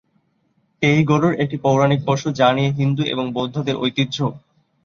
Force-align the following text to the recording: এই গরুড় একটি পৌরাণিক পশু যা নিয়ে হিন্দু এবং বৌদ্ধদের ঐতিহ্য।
এই 0.81 0.99
গরুড় 1.03 1.35
একটি 1.43 1.57
পৌরাণিক 1.63 1.99
পশু 2.05 2.27
যা 2.39 2.49
নিয়ে 2.53 2.71
হিন্দু 2.79 3.03
এবং 3.13 3.25
বৌদ্ধদের 3.35 3.75
ঐতিহ্য। 3.77 4.17